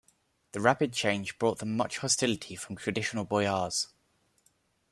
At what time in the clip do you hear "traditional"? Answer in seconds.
2.75-3.23